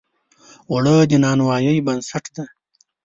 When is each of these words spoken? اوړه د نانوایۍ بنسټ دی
اوړه 0.69 0.95
د 1.09 1.11
نانوایۍ 1.23 1.77
بنسټ 1.85 2.25
دی 2.35 2.45